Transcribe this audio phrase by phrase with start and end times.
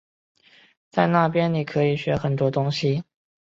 [0.89, 3.03] 在那边你可以学很多东西